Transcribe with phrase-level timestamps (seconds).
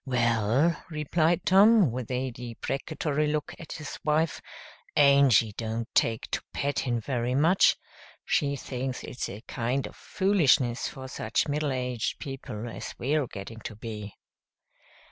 [0.03, 4.41] "Well," replied Tom, with a deprecatory look at his wife,
[4.95, 7.75] "Angy don't take to pettin' very much.
[8.25, 13.59] She thinks it's a kind of foolishness for such middle aged people as we're getting
[13.59, 14.15] to be."